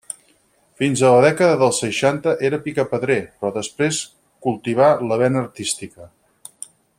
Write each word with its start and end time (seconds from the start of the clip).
Fins 0.83 1.01
a 1.01 1.09
la 1.15 1.19
dècada 1.25 1.59
dels 1.63 1.81
seixanta 1.83 2.33
era 2.49 2.59
picapedrer, 2.63 3.19
però 3.37 3.53
després 3.61 4.01
cultivà 4.47 4.89
la 5.13 5.21
vena 5.25 5.45
artística. 5.47 6.11